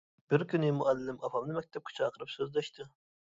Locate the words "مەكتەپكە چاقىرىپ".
1.59-2.33